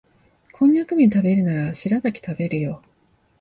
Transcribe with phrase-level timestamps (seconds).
[0.51, 2.81] コンニャクめん食べるならシラタキ食べるよ